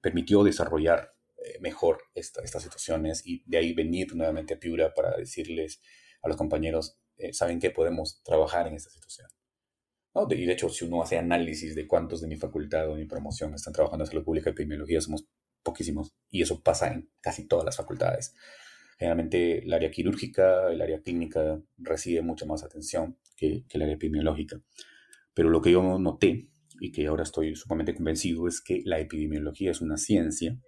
[0.00, 5.80] permitió desarrollar eh, mejor estas situaciones y de ahí venir nuevamente a Piura para decirles
[6.22, 7.70] a los compañeros, eh, ¿saben qué?
[7.70, 9.28] Podemos trabajar en esta situación.
[10.14, 10.26] ¿No?
[10.30, 13.06] y de hecho, si uno hace análisis de cuántos de mi facultad o de mi
[13.06, 15.28] promoción están trabajando en salud pública y epidemiología, somos
[15.66, 18.34] poquísimos, y eso pasa en casi todas las facultades.
[18.98, 24.62] Generalmente el área quirúrgica, el área clínica recibe mucha más atención que, el área epidemiológica.
[25.34, 26.48] Pero lo que yo noté,
[26.80, 30.58] y que ahora estoy sumamente convencido, es que la epidemiología es una ciencia,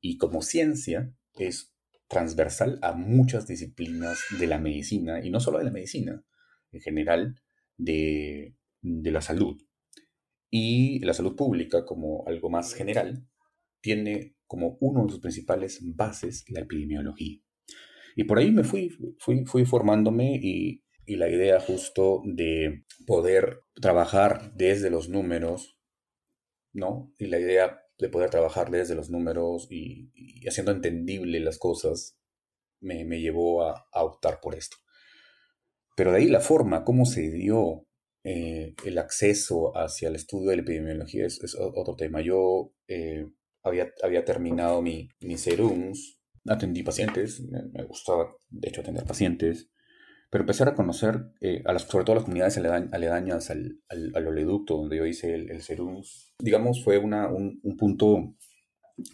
[0.00, 1.72] y como ciencia es
[2.08, 6.22] transversal a muchas disciplinas de la medicina, y no solo de la medicina,
[6.72, 7.40] en general
[7.78, 9.62] de, de la salud.
[10.50, 13.26] Y la salud pública, como algo más general,
[13.82, 17.38] tiene como uno de sus principales bases la epidemiología.
[18.16, 23.60] Y por ahí me fui, fui, fui formándome y, y la idea justo de poder
[23.80, 25.78] trabajar desde los números,
[26.72, 27.12] ¿no?
[27.18, 30.10] Y la idea de poder trabajar desde los números y,
[30.46, 32.18] haciendo entendible las cosas
[32.80, 34.76] me, llevó a, optar por esto.
[35.96, 37.86] Pero de ahí la forma, cómo se dio
[38.24, 42.20] eh, el acceso hacia el estudio de la epidemiología es, otro tema.
[42.22, 43.26] Yo eh,
[43.62, 49.70] había, había terminado mi, mi serums, atendí pacientes, me, gustaba de hecho atender pacientes,
[50.30, 54.76] pero empecé a conocer, eh, a las, sobre todo las comunidades aledañas al, al, oleoducto
[54.76, 56.34] donde yo hice el, el serums.
[56.38, 58.34] Digamos, fue una, un, un, punto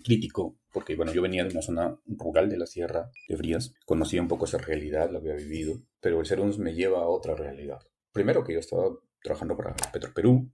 [0.04, 4.22] crítico, porque bueno, yo venía de una zona rural de la Sierra de Frías, conocía
[4.22, 7.80] un poco esa realidad, la había vivido, pero el serums me lleva a otra realidad.
[8.12, 8.88] Primero que yo estaba
[9.22, 9.74] trabajando para
[10.14, 10.50] Perú,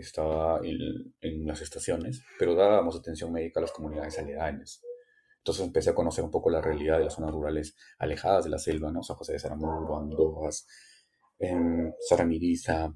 [0.00, 4.82] estaba en, en las estaciones, pero dábamos atención médica a las comunidades aledañas.
[5.38, 8.58] Entonces empecé a conocer un poco la realidad de las zonas rurales alejadas de la
[8.58, 9.02] selva, ¿no?
[9.02, 10.66] San José de Saramuro, Andojas,
[11.38, 12.94] eh, Saramiriza,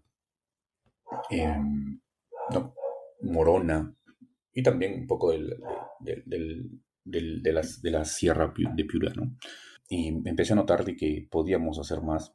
[3.23, 3.95] Morona,
[4.53, 5.57] y también un poco del,
[6.01, 9.37] de, las, de la sierra de Piura, ¿no?
[9.89, 12.35] Y empecé a notar de que podíamos hacer más,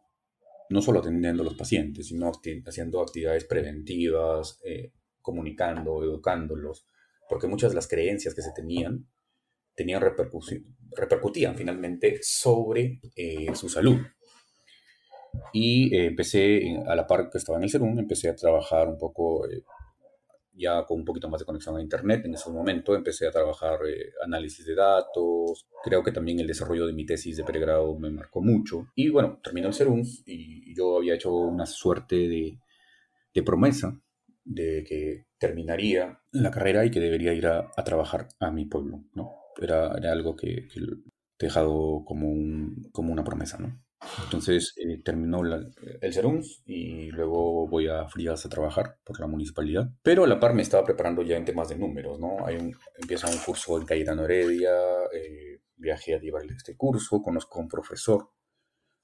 [0.70, 2.32] no solo atendiendo a los pacientes, sino
[2.66, 6.86] haciendo actividades preventivas, eh, comunicando, educándolos,
[7.28, 9.08] porque muchas de las creencias que se tenían
[9.76, 13.98] tenían repercutían finalmente sobre eh, su salud.
[15.54, 18.98] Y eh, empecé, a la par que estaba en el Serum, empecé a trabajar un
[18.98, 19.48] poco,
[20.60, 23.80] ya con un poquito más de conexión a Internet en ese momento, empecé a trabajar
[24.24, 28.42] análisis de datos, creo que también el desarrollo de mi tesis de pregrado me marcó
[28.42, 28.88] mucho.
[28.96, 32.60] Y bueno, terminó el Serum y yo había hecho una suerte de,
[33.34, 34.00] de promesa
[34.44, 39.06] de que terminaría la carrera y que debería ir a, a trabajar a mi pueblo,
[39.14, 39.40] ¿no?
[39.62, 43.82] era, algo que, que, he dejado como, un, como una promesa, ¿no?
[44.24, 49.90] Entonces eh, terminó el Serums y luego voy a Frías a trabajar por la municipalidad.
[50.02, 52.46] Pero a la par me estaba preparando ya en temas de números, ¿no?
[52.46, 54.72] Hay un, empieza un curso en Cayetano Heredia,
[55.14, 58.30] eh, viajé a llevarle este curso, conozco a un profesor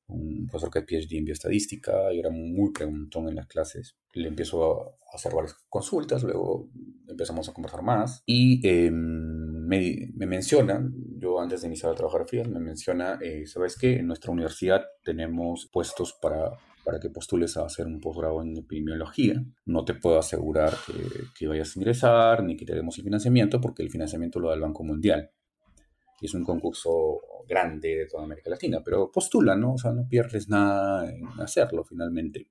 [0.08, 3.98] un profesor que es PhD en bioestadística y era muy preguntón en las clases.
[4.14, 6.70] Le empiezo a hacer varias consultas, luego
[7.08, 12.22] empezamos a conversar más y em, me, me, menciona, yo antes de iniciar a trabajar
[12.22, 13.98] a Frías, me menciona, eh, ¿sabes qué?
[13.98, 16.52] En nuestra universidad tenemos puestos para,
[16.86, 19.44] para que postules a hacer un posgrado en epidemiología.
[19.66, 20.74] No te puedo asegurar
[21.38, 24.56] que, vayas a ingresar ni que te demos el financiamiento porque el financiamiento lo da
[24.56, 25.32] el Banco Mundial.
[26.22, 29.74] Es un concurso grande de toda América Latina, pero postula, ¿no?
[29.74, 32.48] O sea, no pierdes nada en hacerlo finalmente.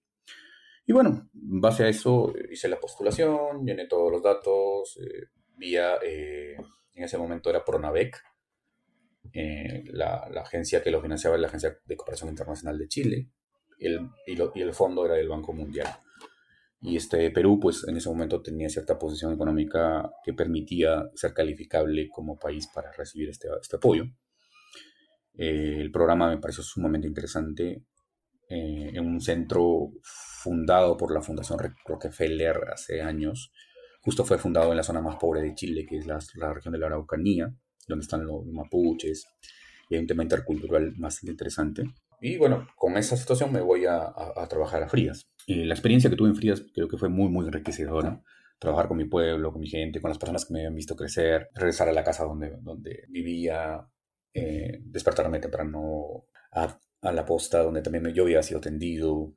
[0.86, 5.94] Y bueno, en base a eso hice la postulación, llené todos los datos, eh, vía,
[6.04, 6.56] eh,
[6.94, 8.22] en ese momento era Pronavec,
[9.32, 13.30] eh, la, la, agencia que lo financiaba era la Agencia de Cooperación Internacional de Chile,
[13.78, 15.88] el, y, y, el fondo era del Banco Mundial.
[16.80, 22.08] Y este Perú, pues en ese momento tenía cierta posición económica que permitía ser calificable
[22.10, 24.04] como país para recibir este, este apoyo.
[25.36, 27.84] Eh, el programa me pareció sumamente interesante.
[28.50, 33.50] Eh, en un centro fundado por la Fundación Rockefeller hace años.
[34.04, 36.78] Justo fue fundado en la zona más pobre de Chile, que es la, región de
[36.78, 37.54] la Araucanía,
[37.88, 39.26] donde están los mapuches.
[39.88, 41.84] Y hay un tema intercultural bastante interesante.
[42.20, 44.12] Y bueno, con esa situación me voy a,
[44.48, 45.26] trabajar a Frías.
[45.46, 48.22] Y la experiencia que tuve en Frías creo que fue muy, muy enriquecedora
[48.58, 51.50] trabajar con mi pueblo, con mi gente, con las personas que me habían visto crecer,
[51.54, 53.86] regresar a la casa donde, donde vivía,
[54.32, 59.34] eh, despertarme temprano a, a, la posta donde también yo había sido atendido.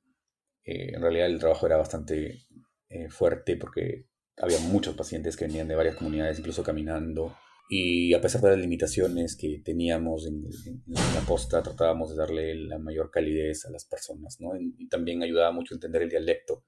[0.64, 2.46] Eh, en realidad el trabajo era bastante
[2.90, 7.36] eh, fuerte porque había muchos pacientes que venían de varias comunidades, incluso caminando.
[7.70, 10.48] Y a pesar de las limitaciones que teníamos en,
[10.88, 14.52] la posta, tratábamos de darle la mayor calidez a las personas, ¿no?
[14.60, 16.64] Y, también ayudaba mucho a entender el dialecto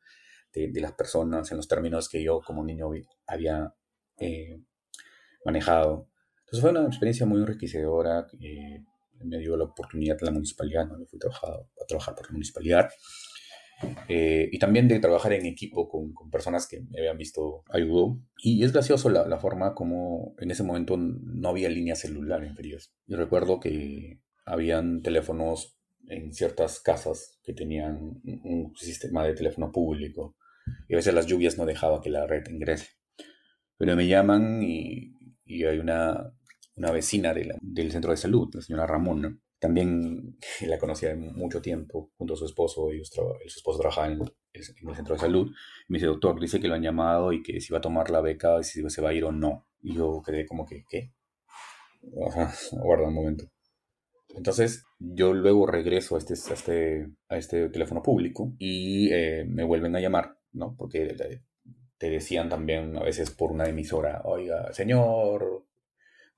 [0.54, 2.90] de, de, las personas en los términos que yo como niño
[3.28, 3.74] había
[5.46, 6.10] manejado.
[6.40, 8.28] Entonces fue una experiencia muy enriquecedora.
[8.28, 8.84] que
[9.24, 10.96] me dio la oportunidad de la municipalidad, ¿no?
[11.06, 12.90] fui a trabajar por la municipalidad.
[14.08, 18.20] Eh, y también de trabajar en equipo con, con, personas que me habían visto ayudó.
[18.38, 22.56] Y es gracioso la, la, forma como en ese momento no había línea celular en
[22.56, 22.94] Frías.
[23.08, 30.36] Yo recuerdo que habían teléfonos en ciertas casas que tenían un sistema de teléfono público
[30.88, 32.88] y a veces las lluvias no dejaban que la red ingrese.
[33.78, 35.14] Pero me llaman y,
[35.46, 36.34] y hay una,
[36.76, 42.12] una vecina del centro de salud, la señora Ramón, También la conocía de mucho tiempo,
[42.18, 44.22] junto a su esposo, y su esposo trabajaba en
[44.54, 45.52] el, centro de salud.
[45.88, 48.22] me dice, doctor, dice que lo han llamado y que si va a tomar la
[48.22, 49.68] beca, si se va a ir o no.
[49.82, 51.14] Y yo quedé como que, ¿qué?
[52.72, 53.46] guarda un momento.
[54.36, 59.64] Entonces yo luego regreso a este, a este, a este teléfono público y eh, me
[59.64, 60.76] vuelven a llamar, ¿no?
[60.78, 61.16] Porque
[61.98, 65.66] te decían también a veces por una emisora, oiga, señor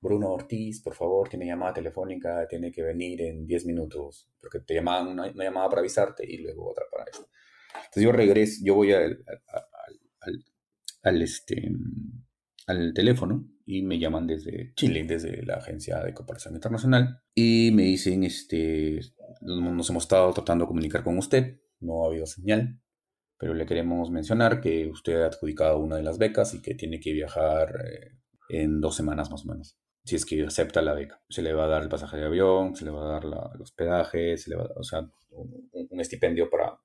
[0.02, 4.74] Bruno Ortiz, por favor, tiene llamada telefónica, tiene que venir en 10 minutos, porque te
[4.74, 7.28] llamaban una, llamada para avisarte y luego otra para eso.
[7.72, 8.92] Entonces yo regreso, yo voy
[11.04, 11.70] este,
[12.66, 17.84] al teléfono y me llaman desde Chile, desde la Agencia de Cooperación Internacional, y me
[17.84, 18.98] dicen, este,
[19.40, 22.80] nos hemos estado tratando de comunicar con usted, no ha habido señal,
[23.38, 26.98] pero le queremos mencionar que usted ha adjudicado una de las becas y que tiene
[26.98, 29.78] que viajar eh, en dos semanas más o menos.
[30.04, 31.20] Si es que acepta la beca.
[31.28, 33.60] Se le va a dar el pasaje de avión, se le va a dar el
[33.60, 36.78] hospedaje, se le va a dar, o sea, un estipendio para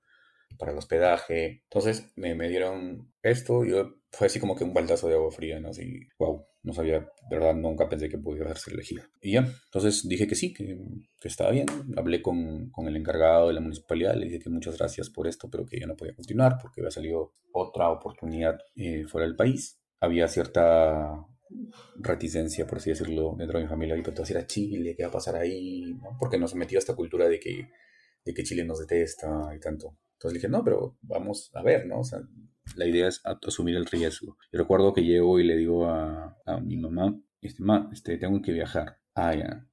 [0.57, 1.61] para el hospedaje.
[1.63, 3.71] Entonces me, me dieron esto y
[4.11, 5.69] fue así como que un baldazo de agua fría, ¿no?
[5.69, 9.03] Así, wow, no sabía, de verdad, nunca pensé que pudiera ser elegido.
[9.21, 10.77] Y ya, entonces dije que sí, que,
[11.19, 11.67] que estaba bien.
[11.95, 15.49] Hablé con, con, el encargado de la municipalidad, le dije que muchas gracias por esto,
[15.49, 19.79] pero que ya no podía continuar porque había salido otra oportunidad eh, fuera del país.
[19.99, 21.25] Había cierta
[21.95, 25.03] reticencia, por así decirlo, dentro de mi familia, y pero vas a a Chile, ¿qué
[25.03, 25.97] va a pasar ahí?
[26.19, 27.69] Porque nos metió esta cultura de que,
[28.25, 29.97] de que Chile nos detesta y tanto.
[30.13, 31.99] Entonces dije, no, pero vamos a ver, ¿no?
[31.99, 32.19] O sea,
[32.75, 34.37] la idea es asumir el riesgo.
[34.51, 38.41] Y recuerdo que llego y le digo a, a mi mamá, este, ma, este, tengo
[38.41, 38.97] que viajar.
[39.13, 39.67] Ah, ya.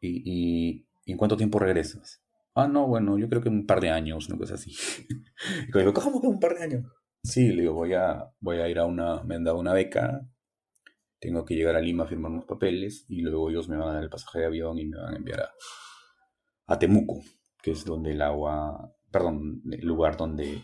[0.00, 2.22] ¿Y, y, en cuánto tiempo regresas?
[2.54, 4.70] Ah, no, bueno, yo creo que un par de años, una cosa así.
[5.68, 6.84] y digo, ¿cómo que un par de años?
[7.22, 10.26] Sí, le digo, voy a, voy a ir a una, me han dado una beca,
[11.20, 13.94] tengo que llegar a Lima a firmar unos papeles y luego ellos me van a
[13.94, 15.50] dar el pasaje de avión y me van a enviar
[16.66, 17.22] a, Temuco,
[17.62, 20.62] que es donde el agua perdón, el lugar donde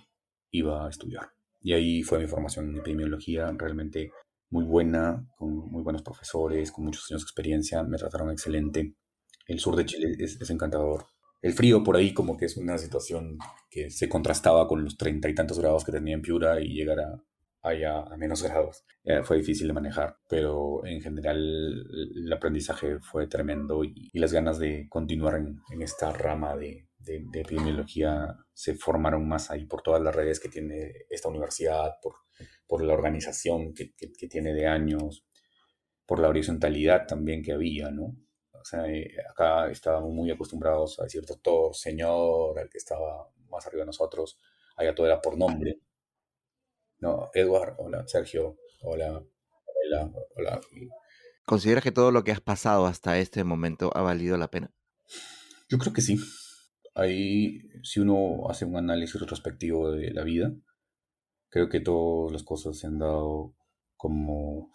[0.50, 1.30] iba a estudiar.
[1.60, 4.12] Y ahí fue mi formación en epidemiología, realmente
[4.50, 8.94] muy buena, con muy buenos profesores, con muchos años de experiencia, me trataron excelente.
[9.46, 11.06] El sur de Chile es, encantador.
[11.42, 13.38] El frío por ahí como que es una situación
[13.70, 17.00] que se contrastaba con los treinta y tantos grados que tenía en Piura y llegar
[17.00, 17.22] a,
[17.64, 18.84] allá a menos grados.
[19.02, 24.58] Eh, fue difícil de manejar, pero en general el aprendizaje fue tremendo y, las ganas
[24.58, 30.02] de continuar en, en esta rama de, de, epidemiología se formaron más ahí por todas
[30.02, 32.14] las redes que tiene esta universidad, por,
[32.66, 35.26] por la organización que, que, tiene de años,
[36.06, 38.16] por la horizontalidad también que había, ¿no?
[38.52, 43.66] O sea, eh, acá estábamos muy acostumbrados a decir doctor, señor, al que estaba más
[43.66, 44.38] arriba de nosotros,
[44.76, 45.80] allá todo era por nombre.
[47.04, 49.22] No, Edward, hola, Sergio, hola,
[49.84, 50.60] hola, hola.
[51.44, 54.74] ¿Consideras que todo lo que has pasado hasta este momento ha valido la pena?
[55.68, 56.18] Yo creo que sí
[56.94, 60.54] ahí, si uno hace un análisis retrospectivo de la vida,
[61.50, 63.54] creo que todas las cosas se han dado
[63.96, 64.70] como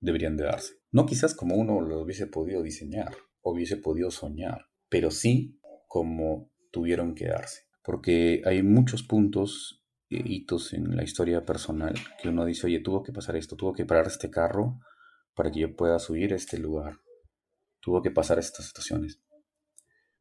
[0.00, 0.74] deberían de darse.
[0.90, 6.52] No quizás como uno lo hubiese podido diseñar, o hubiese podido soñar, pero sí como
[6.70, 7.62] tuvieron que darse.
[7.82, 9.79] Porque hay muchos puntos,
[10.10, 13.86] hitos en la historia personal que uno dice, oye, tuvo que pasar esto, tuvo que
[13.86, 14.80] parar este carro
[15.34, 16.98] para que yo pueda subir a este lugar,
[17.80, 19.20] tuvo que pasar estas situaciones.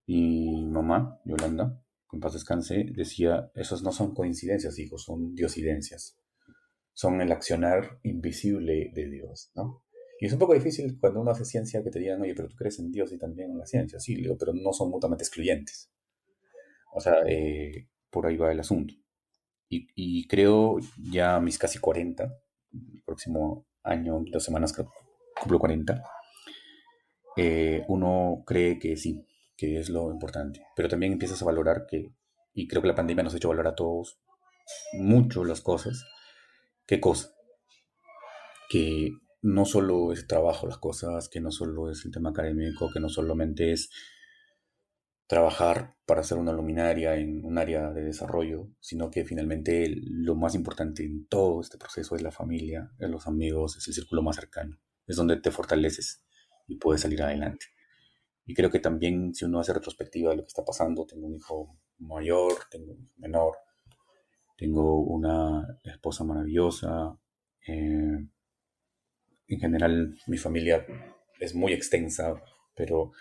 [0.05, 6.17] Y mamá, Yolanda, con paz descanse, decía, esos no son coincidencias, hijos, son diosidencias.
[6.93, 9.83] Son el accionar invisible de Dios, ¿no?
[10.19, 12.55] Y es un poco difícil cuando uno hace ciencia que te digan, oye, pero tú
[12.55, 13.99] crees en Dios y también en la ciencia.
[13.99, 15.91] Sí, digo, pero no son mutuamente excluyentes.
[16.93, 18.95] O sea, eh, por ahí va el asunto.
[19.69, 22.23] Y, y, creo ya a mis casi 40,
[22.73, 24.73] el próximo año, dos semanas
[25.39, 26.03] cumplo 40,
[27.37, 30.61] eh, uno cree que sí, que es lo importante.
[30.75, 32.11] Pero también empiezas a valorar que,
[32.53, 34.19] y creo que la pandemia nos ha hecho valorar a todos
[34.93, 36.05] mucho las cosas.
[36.85, 37.31] ¿Qué cosa?
[38.69, 42.99] Que no solo es trabajo las cosas, que no solo es el tema académico, que
[42.99, 43.89] no solamente es
[45.29, 50.55] trabajar para hacer una luminaria en un área de desarrollo, sino que finalmente lo más
[50.55, 54.37] importante en todo este proceso es la familia, es los amigos, es el círculo más
[54.37, 56.25] cercano, es donde te fortaleces
[56.67, 57.67] y puedes salir adelante.
[58.47, 61.35] Y creo que también si uno hace retrospectiva de lo que está pasando, tengo un
[61.35, 63.57] hijo mayor, tengo un hijo menor,
[64.57, 67.15] tengo una esposa maravillosa.
[67.67, 68.25] Eh,
[69.47, 70.83] en general mi familia
[71.39, 72.33] es muy extensa,
[72.75, 73.11] pero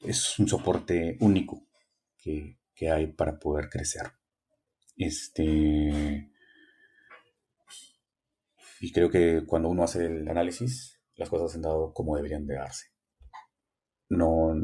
[0.00, 1.66] es un soporte único
[2.18, 4.12] que, que hay para poder crecer.
[4.96, 6.30] Este,
[8.80, 12.46] y creo que cuando uno hace el análisis, las cosas se han dado como deberían
[12.46, 12.96] de darse
[14.08, 14.54] no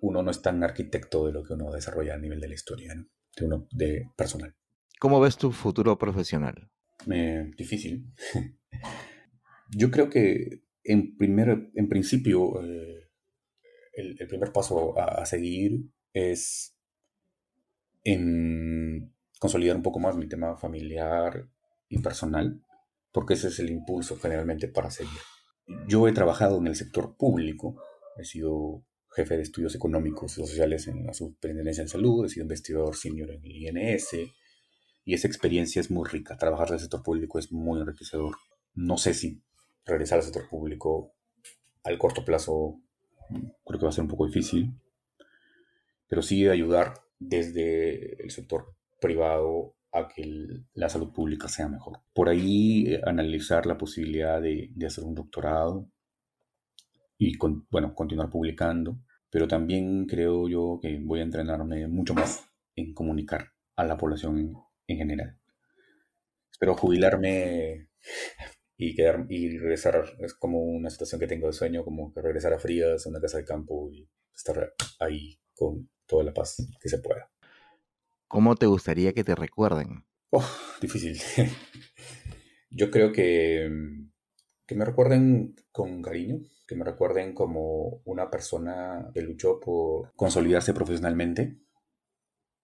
[0.00, 2.94] uno no es tan arquitecto de lo que uno desarrolla a nivel de la historia,
[2.94, 3.06] ¿no?
[3.36, 4.54] de uno de personal.
[5.00, 6.70] ¿Cómo ves tu futuro profesional?
[7.56, 8.12] difícil.
[9.70, 13.03] Yo creo que en, primer, en principio eh,
[13.96, 16.74] el, primer paso a, seguir es
[18.02, 21.48] en consolidar un poco más mi tema familiar
[21.88, 22.62] y personal,
[23.12, 25.20] porque ese es el impulso generalmente para seguir.
[25.88, 27.76] Yo he trabajado en el sector público,
[28.16, 28.84] he sido
[29.14, 33.30] jefe de estudios económicos y sociales en la Superintendencia en Salud, he sido investigador senior
[33.30, 34.16] en el INS,
[35.04, 36.36] y esa experiencia es muy rica.
[36.36, 38.36] Trabajar en el sector público es muy enriquecedor.
[38.74, 39.42] No sé si
[39.84, 41.12] regresar al sector público
[41.82, 42.80] al corto plazo
[43.28, 44.72] creo que va a ser un poco difícil,
[46.06, 50.24] pero sí ayudar desde el sector privado a que
[50.74, 52.00] la salud pública sea mejor.
[52.12, 55.88] Por ahí eh, analizar la posibilidad de, de, hacer un doctorado
[57.16, 57.38] y
[57.70, 58.98] bueno, continuar publicando,
[59.30, 62.44] pero también creo yo que voy a entrenarme mucho más
[62.74, 64.54] en comunicar a la población
[64.86, 65.38] en general.
[66.50, 67.88] Espero jubilarme
[68.76, 72.52] y, quedar, y regresar, es como una situación que tengo de sueño, como que regresar
[72.52, 76.88] a Frías, a una casa de campo y estar ahí con toda la paz que
[76.88, 77.30] se pueda.
[78.26, 80.04] ¿Cómo te gustaría que te recuerden?
[80.30, 80.44] Oh,
[80.80, 81.20] difícil.
[82.70, 83.70] Yo creo que,
[84.66, 90.74] que me recuerden con cariño, que me recuerden como una persona que luchó por consolidarse
[90.74, 91.60] profesionalmente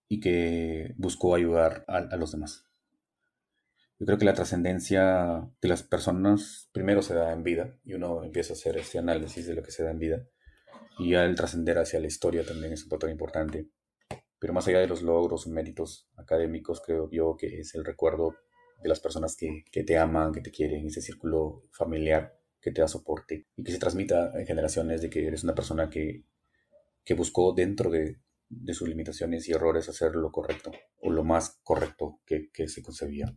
[0.09, 2.70] y que buscó ayudar a los demás.
[4.01, 8.25] Yo creo que la trascendencia de las personas primero se da en vida y uno
[8.25, 10.27] empieza a hacer este análisis de lo que se da en vida
[10.99, 13.69] y ya el trascender hacia la historia también es un factor importante.
[14.39, 18.37] Pero más allá de los logros méritos académicos, creo yo que es el recuerdo
[18.83, 22.89] de las personas que, te aman, que te quieren, ese círculo familiar que te da
[22.89, 26.25] soporte y que se transmita en generaciones de que eres una persona que,
[27.05, 30.71] que buscó dentro de, de, sus limitaciones y errores hacer lo correcto
[31.03, 33.37] o lo más correcto que se concebía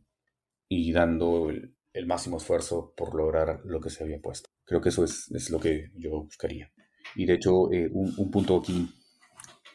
[0.74, 4.50] y dando el, máximo esfuerzo por lograr lo que se había puesto.
[4.66, 6.72] Creo que eso es, es lo que yo buscaría.
[7.16, 8.90] Y de hecho, eh, un, un, punto aquí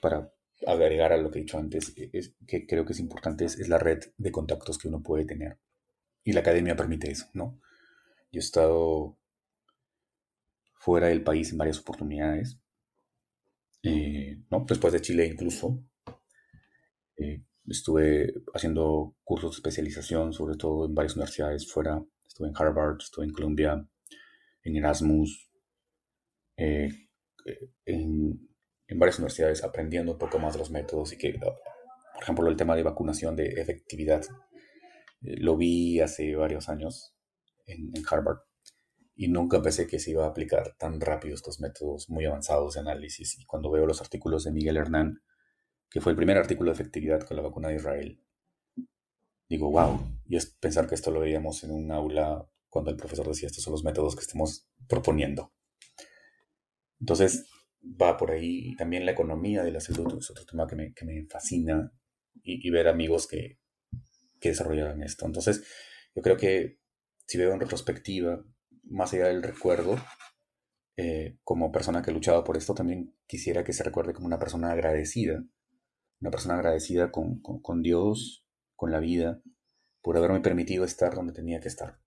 [0.00, 0.32] para
[0.66, 3.58] agregar a lo que he dicho antes, e, es, que creo que es importante, es,
[3.58, 5.58] es, la red de contactos que uno puede tener.
[6.24, 7.60] Y la academia permite eso, ¿no?
[8.32, 9.16] Yo he estado
[10.74, 12.58] fuera del país en varias oportunidades,
[13.82, 14.64] eh, ¿no?
[14.68, 15.84] Después de Chile incluso,
[17.16, 22.02] eh, Estuve haciendo cursos de especialización, sobre todo en varias universidades fuera.
[22.26, 23.86] Estuve en Harvard, estuve en Columbia,
[24.62, 25.50] en Erasmus,
[26.56, 26.88] eh,
[27.84, 28.48] en,
[28.96, 32.74] varias universidades aprendiendo un poco más de los métodos y que, por ejemplo, el tema
[32.74, 34.24] de vacunación de efectividad,
[35.22, 37.14] eh, lo vi hace varios años
[37.66, 38.38] en, en Harvard
[39.14, 42.80] y nunca pensé que se iba a aplicar tan rápido estos métodos muy avanzados de
[42.80, 43.38] análisis.
[43.38, 45.22] Y cuando veo los artículos de Miguel Hernán,
[45.90, 48.22] que fue el primer artículo de efectividad con la vacuna de Israel.
[49.48, 53.26] Digo, wow, y es pensar que esto lo veíamos en un aula cuando el profesor
[53.26, 55.54] decía, estos son los métodos que estamos proponiendo.
[57.00, 57.48] Entonces,
[57.82, 58.76] va por ahí.
[58.76, 61.92] También la economía de la salud es otro tema que me, que me fascina
[62.42, 63.58] y, ver amigos que,
[64.40, 65.24] que desarrollaron esto.
[65.24, 65.64] Entonces,
[66.14, 66.78] yo creo que
[67.26, 68.44] si veo en retrospectiva,
[68.84, 69.96] más allá del recuerdo,
[70.96, 74.38] eh, como persona que ha luchado por esto, también quisiera que se recuerde como una
[74.38, 75.44] persona agradecida
[76.20, 78.44] una persona agradecida con, Dios,
[78.74, 79.42] con la vida,
[80.02, 82.00] por haberme permitido estar donde tenía que estar.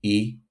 [0.00, 0.42] Y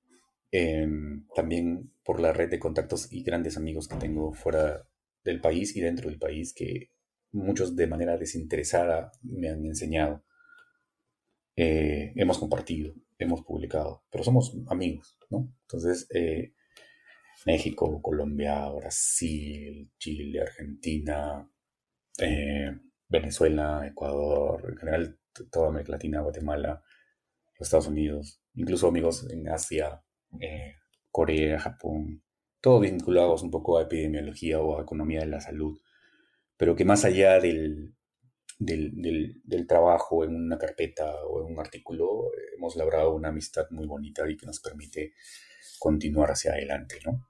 [0.52, 4.88] em, también por la red de contactos y grandes amigos que tengo fuera
[5.24, 6.92] del país y dentro del país, que
[7.32, 10.24] muchos de manera desinteresada me han enseñado.
[11.56, 15.54] Eh, hemos compartido, hemos publicado, pero somos amigos, ¿no?
[15.64, 16.54] Entonces, eh,
[17.46, 21.50] México, Colombia, Brasil, Chile, Argentina,
[22.20, 26.84] eh, Venezuela, Ecuador, en general toda América Latina, Guatemala,
[27.60, 30.04] los Estados Unidos, incluso amigos en Asia,
[30.40, 30.76] eh,
[31.10, 32.24] Corea, Japón,
[32.62, 35.80] todos vinculados un poco a epidemiología o a economía de la salud,
[36.58, 37.96] pero que más allá del,
[38.60, 43.88] del, del, trabajo en una carpeta o en un artículo, hemos labrado una amistad muy
[43.88, 45.14] bonita y que nos permite
[45.80, 47.28] continuar hacia adelante, ¿no?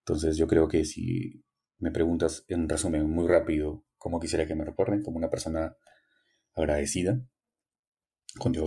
[0.00, 1.44] Entonces yo creo que si
[1.78, 5.78] me preguntas en resumen muy rápido como quisiera que me recuerden, como una persona
[6.54, 7.22] agradecida
[8.38, 8.62] con Dios.